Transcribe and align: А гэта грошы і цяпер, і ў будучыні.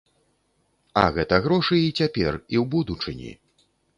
А 1.01 1.03
гэта 1.17 1.35
грошы 1.45 1.75
і 1.89 1.93
цяпер, 2.01 2.33
і 2.57 2.61
ў 2.61 2.65
будучыні. 2.75 3.31